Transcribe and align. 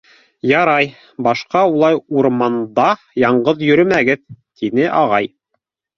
—Ярай, 0.51 0.87
башҡа 1.27 1.61
улай 1.75 1.99
урманда 2.21 2.87
яңғыҙ 3.25 3.63
йөрөмәгеҙ,— 3.69 4.25
тине 4.63 4.93
ағай. 5.03 5.29